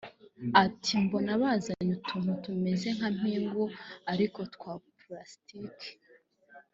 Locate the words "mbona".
1.05-1.31